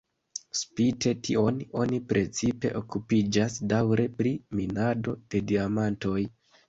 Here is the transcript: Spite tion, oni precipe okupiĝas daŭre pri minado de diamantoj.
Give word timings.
Spite 0.59 1.11
tion, 1.27 1.59
oni 1.81 1.99
precipe 2.13 2.71
okupiĝas 2.79 3.59
daŭre 3.75 4.07
pri 4.23 4.33
minado 4.61 5.15
de 5.35 5.43
diamantoj. 5.53 6.19